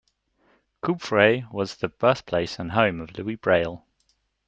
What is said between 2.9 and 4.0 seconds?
of Louis Braille.